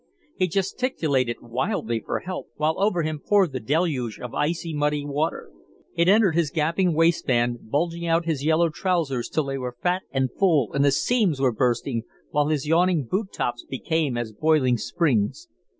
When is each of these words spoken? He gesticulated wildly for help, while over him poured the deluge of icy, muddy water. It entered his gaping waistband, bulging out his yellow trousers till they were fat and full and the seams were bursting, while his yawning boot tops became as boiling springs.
He 0.35 0.47
gesticulated 0.47 1.41
wildly 1.43 1.99
for 2.03 2.21
help, 2.21 2.47
while 2.55 2.73
over 2.81 3.03
him 3.03 3.19
poured 3.23 3.51
the 3.51 3.59
deluge 3.59 4.19
of 4.19 4.33
icy, 4.33 4.73
muddy 4.73 5.05
water. 5.05 5.51
It 5.95 6.07
entered 6.07 6.33
his 6.33 6.49
gaping 6.49 6.95
waistband, 6.95 7.69
bulging 7.69 8.07
out 8.07 8.25
his 8.25 8.43
yellow 8.43 8.69
trousers 8.69 9.29
till 9.29 9.43
they 9.43 9.59
were 9.59 9.77
fat 9.83 10.01
and 10.11 10.31
full 10.31 10.73
and 10.73 10.83
the 10.83 10.89
seams 10.91 11.39
were 11.39 11.51
bursting, 11.51 12.01
while 12.31 12.47
his 12.47 12.65
yawning 12.67 13.05
boot 13.05 13.31
tops 13.31 13.63
became 13.63 14.17
as 14.17 14.33
boiling 14.33 14.79
springs. 14.79 15.47